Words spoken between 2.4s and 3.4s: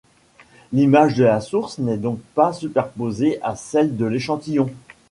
superposée